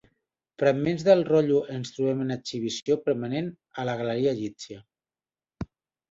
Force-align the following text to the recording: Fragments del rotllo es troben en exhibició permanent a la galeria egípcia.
Fragments 0.61 1.03
del 1.07 1.19
rotllo 1.25 1.59
es 1.75 1.91
troben 1.97 2.23
en 2.23 2.35
exhibició 2.35 2.97
permanent 3.09 3.51
a 3.83 3.85
la 3.91 3.95
galeria 4.01 4.33
egípcia. 4.39 4.79